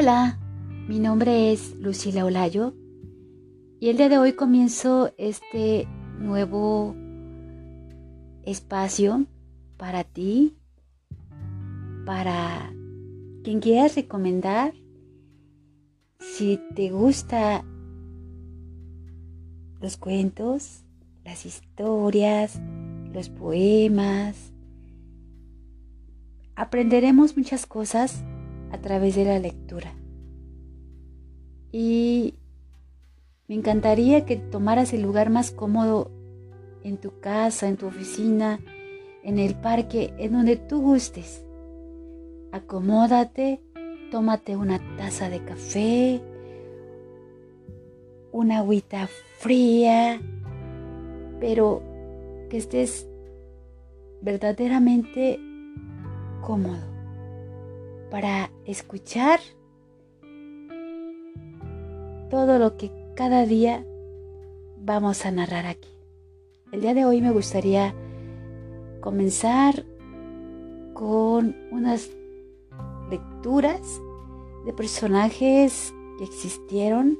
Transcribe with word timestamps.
Hola, 0.00 0.38
mi 0.86 1.00
nombre 1.00 1.50
es 1.50 1.74
Lucila 1.74 2.24
Olayo 2.24 2.72
y 3.80 3.88
el 3.88 3.96
día 3.96 4.08
de 4.08 4.18
hoy 4.18 4.34
comienzo 4.34 5.12
este 5.18 5.88
nuevo 6.20 6.94
espacio 8.44 9.26
para 9.76 10.04
ti, 10.04 10.56
para 12.06 12.72
quien 13.42 13.58
quieras 13.58 13.96
recomendar. 13.96 14.72
Si 16.20 16.60
te 16.76 16.92
gusta 16.92 17.64
los 19.80 19.96
cuentos, 19.96 20.84
las 21.24 21.44
historias, 21.44 22.60
los 23.12 23.30
poemas, 23.30 24.52
aprenderemos 26.54 27.36
muchas 27.36 27.66
cosas 27.66 28.22
a 28.70 28.78
través 28.78 29.16
de 29.16 29.24
la 29.24 29.38
lectura. 29.38 29.94
Y 31.72 32.34
me 33.46 33.54
encantaría 33.54 34.24
que 34.24 34.36
tomaras 34.36 34.92
el 34.92 35.02
lugar 35.02 35.30
más 35.30 35.50
cómodo 35.50 36.10
en 36.82 36.98
tu 36.98 37.20
casa, 37.20 37.68
en 37.68 37.76
tu 37.76 37.86
oficina, 37.86 38.60
en 39.22 39.38
el 39.38 39.54
parque, 39.54 40.12
en 40.18 40.32
donde 40.32 40.56
tú 40.56 40.80
gustes. 40.80 41.44
Acomódate, 42.52 43.60
tómate 44.10 44.56
una 44.56 44.80
taza 44.96 45.28
de 45.28 45.44
café, 45.44 46.22
una 48.32 48.58
agüita 48.58 49.08
fría, 49.38 50.20
pero 51.40 51.82
que 52.48 52.56
estés 52.56 53.06
verdaderamente 54.22 55.38
cómodo 56.40 56.97
para 58.10 58.50
escuchar 58.64 59.40
todo 62.30 62.58
lo 62.58 62.76
que 62.76 62.90
cada 63.14 63.46
día 63.46 63.84
vamos 64.78 65.24
a 65.26 65.30
narrar 65.30 65.66
aquí. 65.66 65.88
El 66.72 66.80
día 66.80 66.94
de 66.94 67.04
hoy 67.04 67.20
me 67.20 67.30
gustaría 67.30 67.94
comenzar 69.00 69.84
con 70.94 71.56
unas 71.70 72.10
lecturas 73.10 74.00
de 74.66 74.72
personajes 74.72 75.94
que 76.18 76.24
existieron 76.24 77.18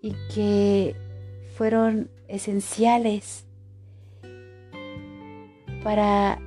y 0.00 0.14
que 0.34 0.96
fueron 1.56 2.10
esenciales 2.28 3.44
para 5.82 6.40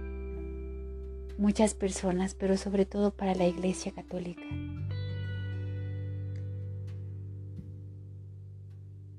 muchas 1.44 1.73
personas, 1.73 2.36
pero 2.36 2.55
sobre 2.55 2.86
todo 2.86 3.11
para 3.11 3.36
la 3.36 3.45
Iglesia 3.45 3.91
Católica. 3.91 4.44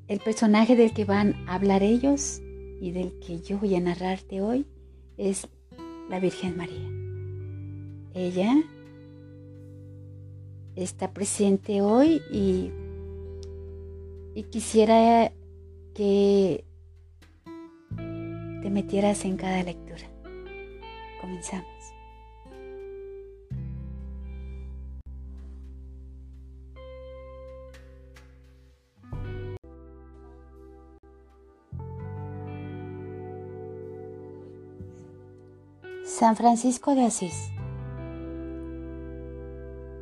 El 0.08 0.20
personaje 0.20 0.74
del 0.74 0.94
que 0.94 1.04
van 1.04 1.34
a 1.46 1.54
hablar 1.54 1.82
ellos 1.82 2.40
y 2.80 2.92
del 2.92 3.18
que 3.20 3.42
yo 3.42 3.58
voy 3.58 3.74
a 3.74 3.80
narrarte 3.80 4.40
hoy 4.40 4.66
es 5.18 5.48
la 6.08 6.18
Virgen 6.18 6.56
María. 6.56 6.88
Ella 8.14 8.54
está 10.76 11.12
presente 11.12 11.82
hoy 11.82 12.22
y, 12.32 12.72
quisiera 14.50 15.30
que 15.94 16.64
te 18.62 18.70
metieras 18.70 19.26
en 19.26 19.36
cada 19.36 19.62
lectura. 19.62 20.08
Comenzamos. 21.20 21.93
San 36.24 36.36
Francisco 36.36 36.94
de 36.94 37.04
Asís. 37.04 37.50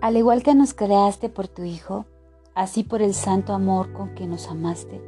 Al 0.00 0.16
igual 0.16 0.44
que 0.44 0.54
nos 0.54 0.72
creaste 0.72 1.28
por 1.28 1.48
tu 1.48 1.64
Hijo, 1.64 2.06
así 2.54 2.84
por 2.84 3.02
el 3.02 3.12
santo 3.12 3.54
amor 3.54 3.92
con 3.92 4.14
que 4.14 4.28
nos 4.28 4.46
amaste, 4.46 5.02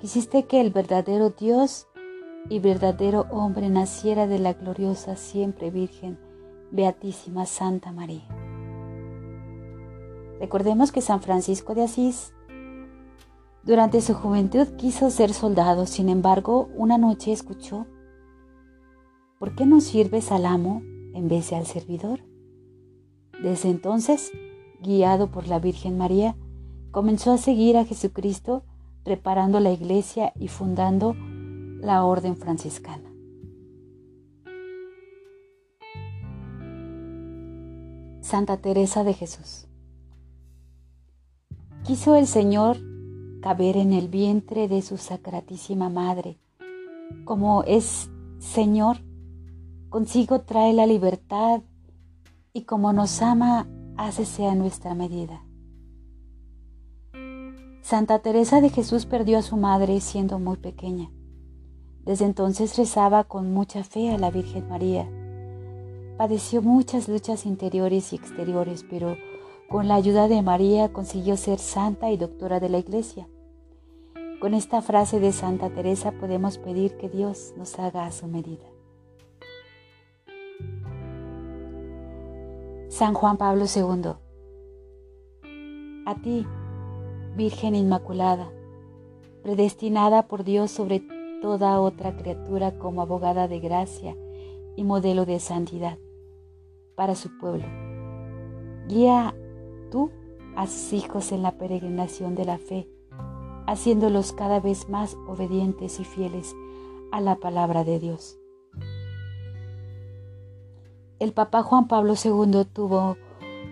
quisiste 0.00 0.44
que 0.44 0.60
el 0.60 0.70
verdadero 0.70 1.30
Dios 1.30 1.88
y 2.48 2.60
verdadero 2.60 3.26
hombre 3.32 3.68
naciera 3.68 4.28
de 4.28 4.38
la 4.38 4.52
gloriosa 4.52 5.16
siempre 5.16 5.72
Virgen, 5.72 6.20
Beatísima 6.70 7.44
Santa 7.44 7.90
María. 7.90 8.28
Recordemos 10.38 10.92
que 10.92 11.00
San 11.00 11.20
Francisco 11.20 11.74
de 11.74 11.82
Asís 11.82 12.32
durante 13.64 14.00
su 14.00 14.14
juventud 14.14 14.68
quiso 14.76 15.10
ser 15.10 15.34
soldado, 15.34 15.84
sin 15.86 16.08
embargo, 16.08 16.68
una 16.76 16.96
noche 16.96 17.32
escuchó 17.32 17.88
¿por 19.42 19.56
qué 19.56 19.66
no 19.66 19.80
sirves 19.80 20.30
al 20.30 20.46
amo 20.46 20.82
en 21.14 21.26
vez 21.26 21.50
de 21.50 21.56
al 21.56 21.66
servidor? 21.66 22.20
Desde 23.42 23.70
entonces, 23.70 24.30
guiado 24.80 25.32
por 25.32 25.48
la 25.48 25.58
Virgen 25.58 25.98
María, 25.98 26.36
comenzó 26.92 27.32
a 27.32 27.38
seguir 27.38 27.76
a 27.76 27.84
Jesucristo, 27.84 28.62
reparando 29.04 29.58
la 29.58 29.72
iglesia 29.72 30.32
y 30.38 30.46
fundando 30.46 31.16
la 31.80 32.04
orden 32.04 32.36
franciscana. 32.36 33.12
Santa 38.20 38.58
Teresa 38.58 39.02
de 39.02 39.14
Jesús. 39.14 39.66
Quiso 41.82 42.14
el 42.14 42.28
Señor 42.28 42.76
caber 43.40 43.76
en 43.76 43.92
el 43.92 44.06
vientre 44.06 44.68
de 44.68 44.82
su 44.82 44.98
sacratísima 44.98 45.88
Madre, 45.88 46.38
como 47.24 47.64
es 47.64 48.08
Señor 48.38 48.98
Consigo 49.92 50.40
trae 50.40 50.72
la 50.72 50.86
libertad 50.86 51.60
y 52.54 52.62
como 52.62 52.94
nos 52.94 53.20
ama, 53.20 53.68
hácese 53.98 54.46
a 54.46 54.54
nuestra 54.54 54.94
medida. 54.94 55.44
Santa 57.82 58.20
Teresa 58.20 58.62
de 58.62 58.70
Jesús 58.70 59.04
perdió 59.04 59.36
a 59.36 59.42
su 59.42 59.58
madre 59.58 60.00
siendo 60.00 60.38
muy 60.38 60.56
pequeña. 60.56 61.10
Desde 62.06 62.24
entonces 62.24 62.78
rezaba 62.78 63.24
con 63.24 63.52
mucha 63.52 63.84
fe 63.84 64.10
a 64.10 64.16
la 64.16 64.30
Virgen 64.30 64.66
María. 64.66 65.06
Padeció 66.16 66.62
muchas 66.62 67.06
luchas 67.06 67.44
interiores 67.44 68.14
y 68.14 68.16
exteriores, 68.16 68.86
pero 68.88 69.18
con 69.68 69.88
la 69.88 69.96
ayuda 69.96 70.26
de 70.26 70.40
María 70.40 70.90
consiguió 70.90 71.36
ser 71.36 71.58
santa 71.58 72.10
y 72.10 72.16
doctora 72.16 72.60
de 72.60 72.70
la 72.70 72.78
Iglesia. 72.78 73.28
Con 74.40 74.54
esta 74.54 74.80
frase 74.80 75.20
de 75.20 75.32
Santa 75.32 75.68
Teresa 75.68 76.12
podemos 76.12 76.56
pedir 76.56 76.96
que 76.96 77.10
Dios 77.10 77.52
nos 77.58 77.78
haga 77.78 78.06
a 78.06 78.10
su 78.10 78.26
medida. 78.26 78.71
San 82.92 83.14
Juan 83.14 83.38
Pablo 83.38 83.64
II. 83.64 84.12
A 86.04 86.14
ti, 86.16 86.46
Virgen 87.34 87.74
Inmaculada, 87.74 88.52
predestinada 89.42 90.28
por 90.28 90.44
Dios 90.44 90.70
sobre 90.70 91.02
toda 91.40 91.80
otra 91.80 92.14
criatura 92.18 92.78
como 92.78 93.00
abogada 93.00 93.48
de 93.48 93.60
gracia 93.60 94.14
y 94.76 94.84
modelo 94.84 95.24
de 95.24 95.40
santidad 95.40 95.96
para 96.94 97.14
su 97.14 97.30
pueblo. 97.38 97.64
Guía 98.88 99.34
tú 99.90 100.10
a 100.54 100.66
sus 100.66 100.92
hijos 100.92 101.32
en 101.32 101.42
la 101.42 101.52
peregrinación 101.52 102.34
de 102.34 102.44
la 102.44 102.58
fe, 102.58 102.90
haciéndolos 103.66 104.34
cada 104.34 104.60
vez 104.60 104.90
más 104.90 105.16
obedientes 105.26 105.98
y 105.98 106.04
fieles 106.04 106.54
a 107.10 107.22
la 107.22 107.36
palabra 107.36 107.84
de 107.84 107.98
Dios. 107.98 108.41
El 111.22 111.32
Papa 111.32 111.62
Juan 111.62 111.86
Pablo 111.86 112.14
II 112.14 112.64
tuvo 112.64 113.16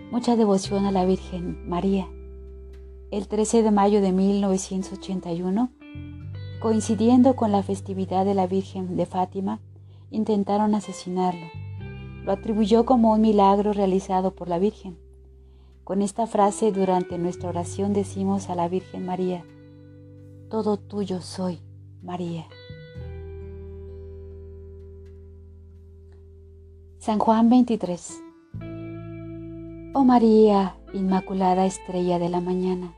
mucha 0.09 0.37
devoción 0.37 0.85
a 0.85 0.91
la 0.93 1.03
Virgen 1.03 1.67
María. 1.67 2.07
El 3.11 3.27
13 3.27 3.61
de 3.61 3.71
mayo 3.71 3.99
de 3.99 4.13
1981, 4.13 5.69
coincidiendo 6.61 7.35
con 7.35 7.51
la 7.51 7.61
festividad 7.61 8.23
de 8.23 8.35
la 8.35 8.47
Virgen 8.47 8.95
de 8.95 9.05
Fátima, 9.05 9.59
intentaron 10.11 10.75
asesinarlo. 10.75 11.45
Lo 12.23 12.31
atribuyó 12.31 12.85
como 12.85 13.11
un 13.11 13.19
milagro 13.19 13.73
realizado 13.73 14.33
por 14.33 14.47
la 14.47 14.57
Virgen. 14.57 14.97
Con 15.83 16.01
esta 16.01 16.27
frase 16.27 16.71
durante 16.71 17.17
nuestra 17.17 17.49
oración 17.49 17.91
decimos 17.91 18.49
a 18.49 18.55
la 18.55 18.69
Virgen 18.69 19.05
María, 19.05 19.43
todo 20.49 20.77
tuyo 20.77 21.19
soy, 21.19 21.59
María. 22.01 22.47
San 27.01 27.17
Juan 27.17 27.49
23. 27.49 28.21
Oh 29.95 30.03
María, 30.05 30.77
Inmaculada 30.93 31.65
Estrella 31.65 32.19
de 32.19 32.29
la 32.29 32.41
Mañana, 32.41 32.93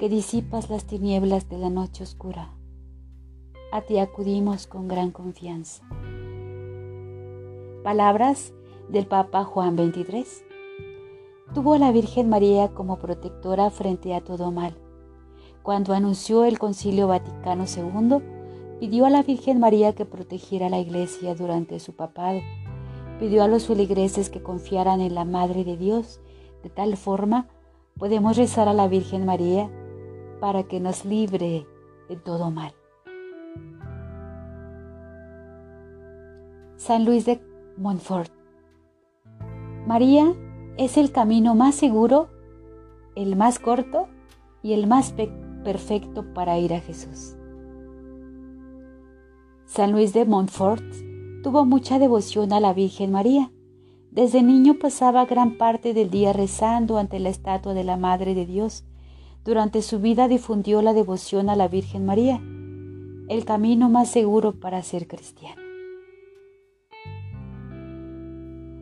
que 0.00 0.08
disipas 0.08 0.70
las 0.70 0.86
tinieblas 0.86 1.48
de 1.48 1.56
la 1.56 1.70
noche 1.70 2.02
oscura, 2.02 2.50
a 3.70 3.82
ti 3.82 4.00
acudimos 4.00 4.66
con 4.66 4.88
gran 4.88 5.12
confianza. 5.12 5.84
Palabras 7.84 8.52
del 8.88 9.06
Papa 9.06 9.44
Juan 9.44 9.76
23. 9.76 10.44
tuvo 11.54 11.74
a 11.74 11.78
la 11.78 11.92
Virgen 11.92 12.28
María 12.28 12.74
como 12.74 12.98
protectora 12.98 13.70
frente 13.70 14.16
a 14.16 14.20
todo 14.24 14.50
mal. 14.50 14.76
Cuando 15.62 15.94
anunció 15.94 16.44
el 16.44 16.58
Concilio 16.58 17.06
Vaticano 17.06 17.66
II, 17.66 18.18
pidió 18.80 19.06
a 19.06 19.10
la 19.10 19.22
Virgen 19.22 19.60
María 19.60 19.94
que 19.94 20.06
protegiera 20.06 20.66
a 20.66 20.70
la 20.70 20.80
Iglesia 20.80 21.36
durante 21.36 21.78
su 21.78 21.94
papado. 21.94 22.40
Pidió 23.22 23.44
a 23.44 23.46
los 23.46 23.68
feligreses 23.68 24.30
que 24.30 24.42
confiaran 24.42 25.00
en 25.00 25.14
la 25.14 25.24
Madre 25.24 25.62
de 25.62 25.76
Dios. 25.76 26.20
De 26.64 26.70
tal 26.70 26.96
forma, 26.96 27.46
podemos 27.96 28.36
rezar 28.36 28.66
a 28.66 28.72
la 28.72 28.88
Virgen 28.88 29.24
María 29.24 29.70
para 30.40 30.64
que 30.64 30.80
nos 30.80 31.04
libre 31.04 31.64
de 32.08 32.16
todo 32.16 32.50
mal. 32.50 32.74
San 36.74 37.04
Luis 37.04 37.24
de 37.24 37.40
Montfort. 37.76 38.32
María 39.86 40.34
es 40.76 40.96
el 40.96 41.12
camino 41.12 41.54
más 41.54 41.76
seguro, 41.76 42.28
el 43.14 43.36
más 43.36 43.60
corto 43.60 44.08
y 44.64 44.72
el 44.72 44.88
más 44.88 45.14
perfecto 45.62 46.34
para 46.34 46.58
ir 46.58 46.74
a 46.74 46.80
Jesús. 46.80 47.36
San 49.66 49.92
Luis 49.92 50.12
de 50.12 50.24
Montfort 50.24 51.11
tuvo 51.42 51.64
mucha 51.64 51.98
devoción 51.98 52.52
a 52.52 52.60
la 52.60 52.72
Virgen 52.72 53.10
María. 53.10 53.50
Desde 54.10 54.42
niño 54.42 54.78
pasaba 54.78 55.26
gran 55.26 55.58
parte 55.58 55.92
del 55.92 56.10
día 56.10 56.32
rezando 56.32 56.98
ante 56.98 57.18
la 57.18 57.30
estatua 57.30 57.74
de 57.74 57.84
la 57.84 57.96
Madre 57.96 58.34
de 58.34 58.46
Dios. 58.46 58.84
Durante 59.44 59.82
su 59.82 59.98
vida 59.98 60.28
difundió 60.28 60.82
la 60.82 60.92
devoción 60.92 61.50
a 61.50 61.56
la 61.56 61.66
Virgen 61.66 62.06
María, 62.06 62.40
el 63.28 63.44
camino 63.44 63.88
más 63.88 64.08
seguro 64.08 64.52
para 64.60 64.82
ser 64.82 65.08
cristiano. 65.08 65.60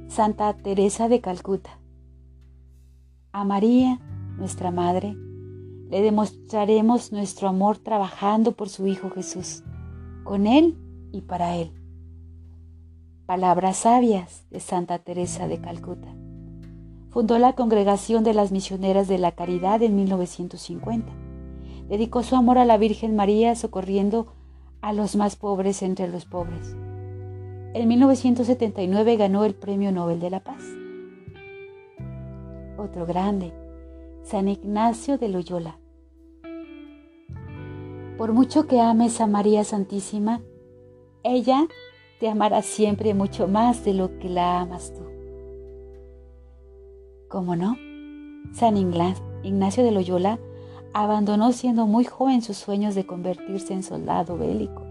Santa 0.08 0.52
Teresa 0.54 1.08
de 1.08 1.20
Calcuta. 1.20 1.78
A 3.32 3.44
María, 3.44 4.00
nuestra 4.36 4.70
Madre, 4.70 5.16
le 5.88 6.02
demostraremos 6.02 7.10
nuestro 7.12 7.48
amor 7.48 7.78
trabajando 7.78 8.52
por 8.52 8.68
su 8.68 8.86
Hijo 8.86 9.08
Jesús, 9.10 9.62
con 10.24 10.46
Él 10.46 10.76
y 11.12 11.22
para 11.22 11.56
Él. 11.56 11.79
Palabras 13.30 13.76
sabias 13.76 14.44
de 14.50 14.58
Santa 14.58 14.98
Teresa 14.98 15.46
de 15.46 15.60
Calcuta. 15.60 16.08
Fundó 17.10 17.38
la 17.38 17.52
Congregación 17.52 18.24
de 18.24 18.34
las 18.34 18.50
Misioneras 18.50 19.06
de 19.06 19.18
la 19.18 19.30
Caridad 19.30 19.80
en 19.84 19.94
1950. 19.94 21.12
Dedicó 21.88 22.24
su 22.24 22.34
amor 22.34 22.58
a 22.58 22.64
la 22.64 22.76
Virgen 22.76 23.14
María 23.14 23.54
socorriendo 23.54 24.34
a 24.80 24.92
los 24.92 25.14
más 25.14 25.36
pobres 25.36 25.82
entre 25.82 26.08
los 26.08 26.24
pobres. 26.24 26.74
En 27.72 27.86
1979 27.86 29.16
ganó 29.16 29.44
el 29.44 29.54
Premio 29.54 29.92
Nobel 29.92 30.18
de 30.18 30.30
la 30.30 30.40
Paz. 30.40 30.64
Otro 32.78 33.06
grande, 33.06 33.52
San 34.24 34.48
Ignacio 34.48 35.18
de 35.18 35.28
Loyola. 35.28 35.78
Por 38.18 38.32
mucho 38.32 38.66
que 38.66 38.80
ames 38.80 39.20
a 39.20 39.28
María 39.28 39.62
Santísima, 39.62 40.40
ella 41.22 41.68
te 42.20 42.28
amará 42.28 42.62
siempre 42.62 43.14
mucho 43.14 43.48
más 43.48 43.84
de 43.84 43.94
lo 43.94 44.18
que 44.18 44.28
la 44.28 44.60
amas 44.60 44.92
tú. 44.94 45.02
¿Cómo 47.28 47.56
no? 47.56 47.76
San 48.52 48.76
Ignacio 48.76 49.82
de 49.82 49.90
Loyola 49.90 50.38
abandonó 50.92 51.52
siendo 51.52 51.86
muy 51.86 52.04
joven 52.04 52.42
sus 52.42 52.56
sueños 52.56 52.94
de 52.94 53.06
convertirse 53.06 53.72
en 53.72 53.82
soldado 53.82 54.36
bélico 54.36 54.90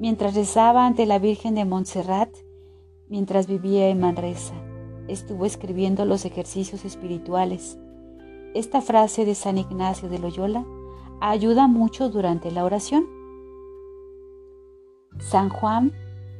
mientras 0.00 0.34
rezaba 0.34 0.86
ante 0.86 1.06
la 1.06 1.18
Virgen 1.18 1.54
de 1.54 1.66
Montserrat, 1.66 2.30
mientras 3.08 3.46
vivía 3.46 3.88
en 3.88 4.00
Manresa. 4.00 4.54
Estuvo 5.06 5.44
escribiendo 5.44 6.06
los 6.06 6.24
ejercicios 6.24 6.84
espirituales. 6.84 7.78
Esta 8.54 8.80
frase 8.80 9.24
de 9.24 9.34
San 9.34 9.58
Ignacio 9.58 10.08
de 10.08 10.18
Loyola 10.18 10.64
ayuda 11.20 11.66
mucho 11.68 12.08
durante 12.08 12.50
la 12.50 12.64
oración. 12.64 13.06
San 15.18 15.50
Juan 15.50 15.92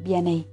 Vianney. 0.03 0.47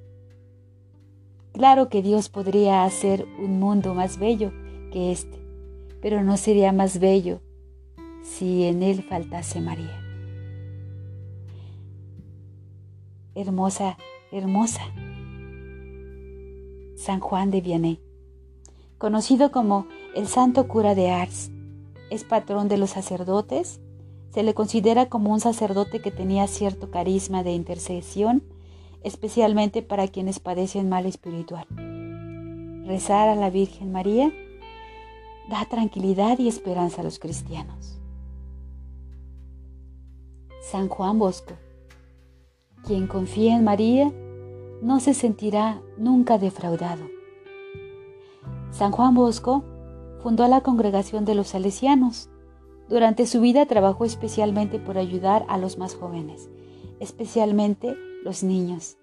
Claro 1.54 1.90
que 1.90 2.02
Dios 2.02 2.30
podría 2.30 2.84
hacer 2.84 3.26
un 3.40 3.60
mundo 3.60 3.94
más 3.94 4.20
bello 4.20 4.52
que 4.92 5.12
este, 5.12 5.40
pero 6.02 6.24
no 6.24 6.38
sería 6.38 6.72
más 6.72 7.00
bello 7.00 7.42
si 8.24 8.66
en 8.66 8.84
él 8.84 9.04
faltase 9.04 9.62
María. 9.62 10.04
hermosa, 13.38 13.98
hermosa. 14.32 14.82
San 16.96 17.20
Juan 17.20 17.52
de 17.52 17.62
Vianney, 17.62 18.02
conocido 18.98 19.52
como 19.52 19.86
el 20.16 20.28
Santo 20.28 20.68
Cura 20.68 20.96
de 20.96 21.12
Ars, 21.12 21.52
es 22.10 22.24
patrón 22.24 22.68
de 22.68 22.78
los 22.78 22.90
sacerdotes. 22.90 23.80
Se 24.34 24.42
le 24.42 24.56
considera 24.56 25.08
como 25.08 25.32
un 25.32 25.40
sacerdote 25.40 26.00
que 26.00 26.12
tenía 26.12 26.48
cierto 26.48 26.90
carisma 26.90 27.44
de 27.44 27.52
intercesión, 27.52 28.44
especialmente 29.07 29.81
para 29.81 30.07
quienes 30.07 30.39
padecen 30.39 30.89
mal 30.89 31.06
espiritual. 31.06 31.65
Rezar 32.86 33.30
a 33.30 33.36
la 33.36 33.50
Virgen 33.50 33.92
María 33.92 34.31
da 35.50 35.65
tranquilidad 35.65 36.38
y 36.39 36.48
esperanza 36.48 37.01
a 37.01 37.04
los 37.04 37.19
cristianos. 37.19 38.00
San 40.62 40.89
Juan 40.89 41.18
Bosco 41.18 41.54
quien 42.88 43.07
confía 43.07 43.57
en 43.57 43.65
María 43.65 44.13
no 44.81 45.01
se 45.01 45.13
sentirá 45.13 45.81
nunca 45.98 46.38
defraudado. 46.38 47.03
San 48.71 48.94
Juan 48.94 49.13
Bosco 49.13 49.65
fundó 50.24 50.48
la 50.48 50.62
congregación 50.62 51.25
de 51.25 51.36
los 51.36 51.50
salesianos. 51.50 52.30
Durante 52.88 53.25
su 53.25 53.42
vida 53.42 53.65
trabajó 53.65 54.06
especialmente 54.06 54.80
por 54.80 54.98
ayudar 54.98 55.45
a 55.50 55.57
los 55.57 55.77
más 55.77 55.95
jóvenes, 55.95 56.50
especialmente 57.01 57.98
los 58.27 58.44
niños, 58.44 58.97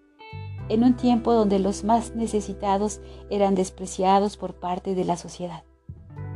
en 0.69 0.85
un 0.85 0.97
tiempo 0.97 1.33
donde 1.33 1.59
los 1.59 1.83
más 1.83 2.15
necesitados 2.15 3.01
eran 3.31 3.55
despreciados 3.55 4.37
por 4.37 4.53
parte 4.53 4.95
de 4.95 5.07
la 5.07 5.17
sociedad. 5.17 5.65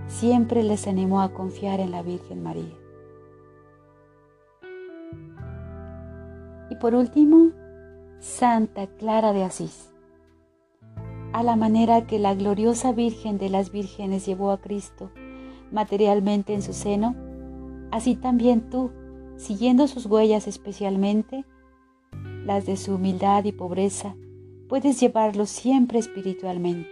Siempre 0.06 0.62
les 0.62 0.86
animó 0.86 1.20
a 1.20 1.34
confiar 1.34 1.80
en 1.80 1.90
la 1.90 2.00
Virgen 2.00 2.42
María. 2.42 2.74
Y 6.70 6.76
por 6.76 6.94
último, 6.94 7.50
Santa 8.20 8.86
Clara 8.86 9.34
de 9.34 9.44
Asís. 9.44 9.92
A 11.34 11.42
la 11.42 11.56
manera 11.56 12.06
que 12.06 12.18
la 12.18 12.34
gloriosa 12.34 12.92
Virgen 12.92 13.36
de 13.36 13.50
las 13.50 13.70
Vírgenes 13.70 14.24
llevó 14.24 14.50
a 14.50 14.62
Cristo 14.62 15.10
materialmente 15.70 16.54
en 16.54 16.62
su 16.62 16.72
seno, 16.72 17.14
así 17.90 18.16
también 18.16 18.70
tú, 18.70 18.92
siguiendo 19.36 19.88
sus 19.88 20.06
huellas 20.06 20.48
especialmente, 20.48 21.44
las 22.48 22.66
de 22.66 22.76
su 22.76 22.96
humildad 22.96 23.44
y 23.44 23.52
pobreza, 23.52 24.16
puedes 24.68 24.98
llevarlo 24.98 25.46
siempre 25.46 26.00
espiritualmente. 26.00 26.90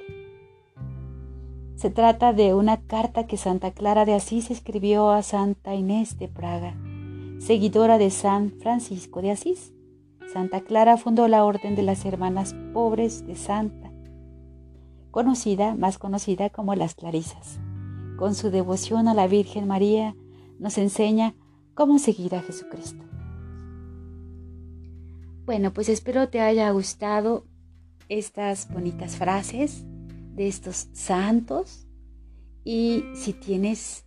Se 1.74 1.90
trata 1.90 2.32
de 2.32 2.54
una 2.54 2.80
carta 2.80 3.26
que 3.26 3.36
Santa 3.36 3.72
Clara 3.72 4.04
de 4.04 4.14
Asís 4.14 4.52
escribió 4.52 5.10
a 5.10 5.22
Santa 5.22 5.74
Inés 5.74 6.16
de 6.18 6.28
Praga 6.28 6.76
seguidora 7.38 7.98
de 7.98 8.10
San 8.10 8.50
Francisco 8.60 9.22
de 9.22 9.30
Asís. 9.30 9.72
Santa 10.32 10.62
Clara 10.62 10.96
fundó 10.96 11.28
la 11.28 11.44
Orden 11.44 11.76
de 11.76 11.82
las 11.82 12.04
Hermanas 12.04 12.54
Pobres 12.72 13.26
de 13.26 13.36
Santa, 13.36 13.92
conocida, 15.10 15.76
más 15.76 15.98
conocida 15.98 16.50
como 16.50 16.74
las 16.74 16.94
Clarisas. 16.94 17.60
Con 18.18 18.34
su 18.34 18.50
devoción 18.50 19.08
a 19.08 19.14
la 19.14 19.26
Virgen 19.26 19.68
María, 19.68 20.16
nos 20.58 20.78
enseña 20.78 21.34
cómo 21.74 21.98
seguir 21.98 22.34
a 22.34 22.42
Jesucristo. 22.42 23.05
Bueno, 25.46 25.72
pues 25.72 25.88
espero 25.88 26.28
te 26.28 26.40
haya 26.40 26.68
gustado 26.72 27.46
estas 28.08 28.68
bonitas 28.68 29.14
frases 29.16 29.84
de 30.34 30.48
estos 30.48 30.88
santos 30.92 31.86
y 32.64 33.04
si 33.14 33.32
tienes 33.32 34.04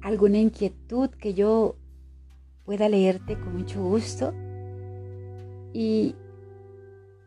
alguna 0.00 0.38
inquietud 0.38 1.10
que 1.10 1.34
yo 1.34 1.76
pueda 2.64 2.88
leerte 2.88 3.38
con 3.38 3.58
mucho 3.58 3.82
gusto. 3.84 4.32
Y 5.74 6.14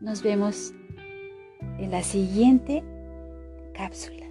nos 0.00 0.20
vemos 0.24 0.74
en 1.78 1.92
la 1.92 2.02
siguiente 2.02 2.82
cápsula. 3.72 4.26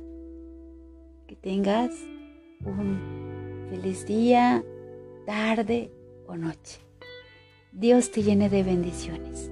Que 1.27 1.37
tengas 1.37 1.91
un 2.65 3.67
feliz 3.69 4.05
día, 4.05 4.65
tarde 5.25 5.93
o 6.27 6.35
noche. 6.35 6.90
Dios 7.73 8.11
te 8.11 8.21
llene 8.21 8.49
de 8.49 8.63
bendiciones. 8.63 9.49